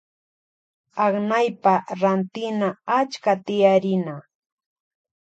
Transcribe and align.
Aknaypa 1.03 1.73
rantina 2.01 2.67
achka 2.97 3.33
tiyarina. 3.45 4.15